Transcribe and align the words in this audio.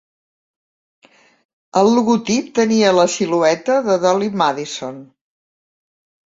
El 1.81 1.89
logotip 1.97 2.47
tenia 2.61 2.95
la 3.01 3.05
silueta 3.17 3.77
de 3.89 3.99
Dolly 4.07 4.31
Madison. 4.45 4.99